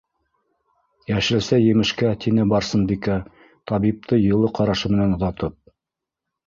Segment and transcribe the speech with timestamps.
[1.11, 3.21] Йәшелсә-емешкә,- тине Барсынбикә,
[3.73, 5.61] табипты йылы ҡарашы менән оҙатып.